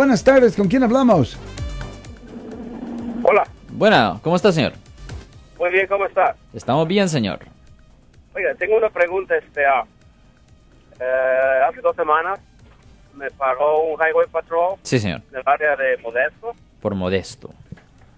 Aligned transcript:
Buenas 0.00 0.22
tardes, 0.22 0.54
¿con 0.54 0.68
quién 0.68 0.84
hablamos? 0.84 1.36
Hola, 3.24 3.42
Bueno, 3.70 4.20
¿cómo 4.22 4.36
está, 4.36 4.52
señor? 4.52 4.74
muy 5.58 5.70
bien, 5.70 5.88
¿cómo 5.88 6.06
está? 6.06 6.36
Estamos 6.54 6.86
bien, 6.86 7.08
señor. 7.08 7.40
Oiga, 8.32 8.54
tengo 8.54 8.76
una 8.76 8.90
pregunta. 8.90 9.34
Este, 9.36 9.66
ah, 9.66 9.82
eh, 11.00 11.62
hace 11.68 11.80
dos 11.80 11.96
semanas 11.96 12.38
me 13.12 13.28
pagó 13.32 13.88
un 13.92 13.98
Highway 14.00 14.28
Patrol 14.30 14.76
Sí, 14.82 15.00
señor. 15.00 15.20
en 15.32 15.38
el 15.38 15.42
área 15.44 15.74
de 15.74 15.96
Modesto 15.96 16.52
Por 16.80 16.94
modesto. 16.94 17.50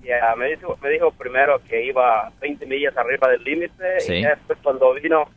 y 0.02 0.10
ah, 0.10 0.34
me, 0.36 0.48
dijo, 0.50 0.76
me 0.82 0.90
dijo 0.90 1.10
primero 1.12 1.62
que 1.66 1.82
iba 1.86 2.30
20 2.42 2.66
millas 2.66 2.94
arriba 2.94 3.26
del 3.28 3.42
límite 3.42 4.00
Sí. 4.00 4.16
y 4.16 4.22
después 4.22 4.58
cuando 4.62 4.92
vino 4.92 5.30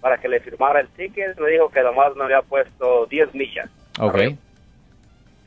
para 0.00 0.18
que 0.18 0.26
le 0.26 0.40
firmara 0.40 0.80
el 0.80 0.88
ticket 0.88 1.38
me 1.38 1.50
dijo 1.52 1.68
que 1.68 1.82
nomás 1.82 2.16
me 2.16 2.24
había 2.24 2.42
puesto 2.42 3.06
10 3.06 3.32
millas. 3.32 3.70
Ok. 4.00 4.14
arriba. 4.16 4.36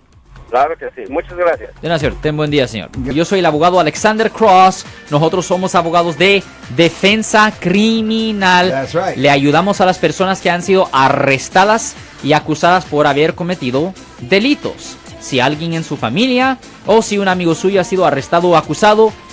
claro 0.50 0.76
que 0.76 0.86
sí. 0.96 1.10
Muchas 1.10 1.36
gracias. 1.36 1.70
De 1.80 1.88
nada, 1.88 1.98
señor. 1.98 2.16
Ten 2.20 2.36
buen 2.36 2.50
día, 2.50 2.66
señor. 2.66 2.90
Yo 3.04 3.24
soy 3.24 3.38
el 3.38 3.46
abogado 3.46 3.78
Alexander 3.78 4.30
Cross. 4.30 4.84
Nosotros 5.10 5.46
somos 5.46 5.74
abogados 5.74 6.18
de 6.18 6.42
defensa 6.76 7.52
criminal. 7.58 8.70
That's 8.70 8.94
right. 8.94 9.16
Le 9.16 9.30
ayudamos 9.30 9.80
a 9.80 9.86
las 9.86 9.98
personas 9.98 10.40
que 10.40 10.50
han 10.50 10.62
sido 10.62 10.88
arrestadas 10.92 11.94
y 12.24 12.32
acusadas 12.32 12.84
por 12.84 13.06
haber 13.06 13.34
cometido 13.34 13.94
delitos. 14.20 14.96
Si 15.20 15.40
alguien 15.40 15.74
en 15.74 15.84
su 15.84 15.96
familia 15.96 16.58
o 16.86 17.02
si 17.02 17.18
un 17.18 17.28
amigo 17.28 17.54
suyo 17.54 17.80
ha 17.80 17.84
sido 17.84 18.06
arrestado 18.06 18.48
o 18.48 18.56
acusado, 18.56 19.12